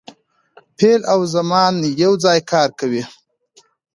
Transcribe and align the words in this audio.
فعل 0.77 1.01
او 1.13 1.19
زمان 1.35 1.73
یو 2.03 2.13
ځای 2.23 2.39
کار 2.51 2.69
کوي. 2.79 3.03